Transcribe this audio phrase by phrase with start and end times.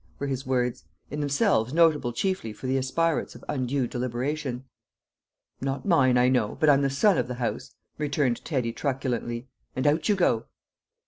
[0.17, 4.65] were his words, in themselves notable chiefly for the aspirates of undue deliberation.
[5.61, 9.85] "Not mine, I know; but I'm the son of the house," returned Teddy truculently, "and
[9.85, 10.47] out you go!"